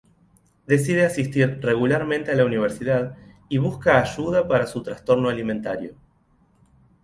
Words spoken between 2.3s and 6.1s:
a la universidad y buscar ayuda para su trastorno alimentario.